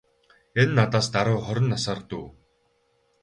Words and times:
Энэ 0.61 0.75
надаас 0.77 1.07
даруй 1.13 1.37
хорин 1.45 1.65
насаар 1.71 1.99
дүү. 2.09 2.25